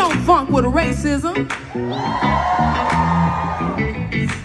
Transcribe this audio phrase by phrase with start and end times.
[0.00, 1.36] don't funk with racism.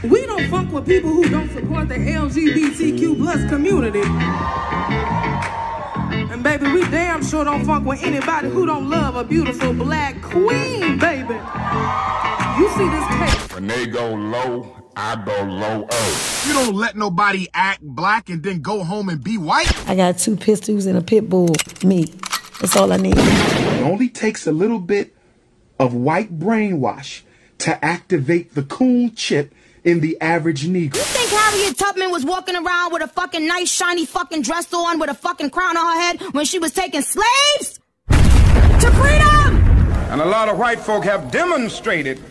[0.03, 4.01] We don't funk with people who don't support the LGBTQ plus community.
[6.33, 10.21] And baby, we damn sure don't funk with anybody who don't love a beautiful black
[10.21, 11.35] queen, baby.
[12.59, 13.53] You see this case.
[13.53, 15.87] When they go low, I go low.
[16.45, 19.71] You don't let nobody act black and then go home and be white.
[19.87, 21.55] I got two pistols and a pit bull.
[21.81, 22.07] Me.
[22.59, 23.15] That's all I need.
[23.17, 25.14] It only takes a little bit
[25.79, 27.21] of white brainwash
[27.59, 29.53] to activate the coon chip
[29.83, 30.95] in the average Negro.
[30.95, 34.99] You think Harriet Tubman was walking around with a fucking nice shiny fucking dress on
[34.99, 37.79] with a fucking crown on her head when she was taking slaves?
[38.09, 39.57] To freedom!
[40.11, 42.21] And a lot of white folk have demonstrated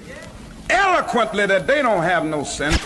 [0.68, 2.78] eloquently that they don't have no sense.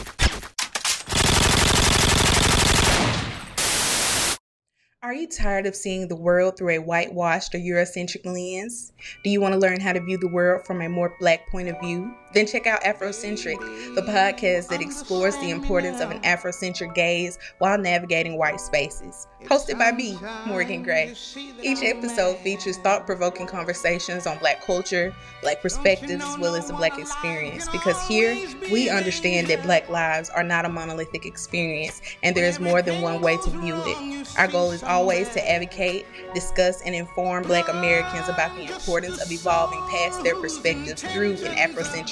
[5.09, 8.93] Are you tired of seeing the world through a whitewashed or Eurocentric lens?
[9.25, 11.71] Do you want to learn how to view the world from a more black point
[11.71, 12.15] of view?
[12.33, 13.59] Then check out Afrocentric,
[13.95, 19.27] the podcast that explores the importance of an Afrocentric gaze while navigating white spaces.
[19.45, 21.15] Hosted by me, Morgan Gray.
[21.63, 26.75] Each episode features thought provoking conversations on black culture, black perspectives, as well as the
[26.75, 27.69] black experience.
[27.69, 28.37] Because here,
[28.71, 33.01] we understand that black lives are not a monolithic experience and there is more than
[33.01, 34.29] one way to view it.
[34.39, 39.31] Our goal is always to advocate, discuss, and inform black Americans about the importance of
[39.31, 41.57] evolving past their perspectives through an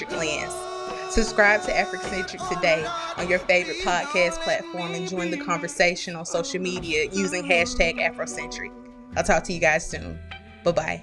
[0.08, 1.12] Afrocentric lens.
[1.12, 6.60] Subscribe to Afrocentric today on your favorite podcast platform and join the conversation on social
[6.60, 8.72] media using hashtag Afrocentric.
[9.16, 10.18] I'll talk to you guys soon.
[10.64, 11.02] Bye bye.